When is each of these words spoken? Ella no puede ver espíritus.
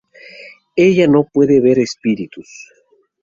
Ella 0.77 1.05
no 1.05 1.27
puede 1.31 1.61
ver 1.61 1.77
espíritus. 1.77 2.49